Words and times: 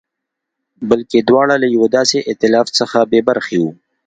بلکې 0.89 1.17
دواړه 1.29 1.55
له 1.63 1.67
یوه 1.75 1.87
داسې 1.97 2.17
اېتلاف 2.29 2.67
څخه 2.79 2.97
بې 3.11 3.21
برخې 3.29 3.57
وو. 3.61 3.71